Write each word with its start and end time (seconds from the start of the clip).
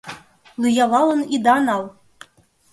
Лӱялалын 0.61 1.21
ида 1.35 1.55
нал! 1.67 1.83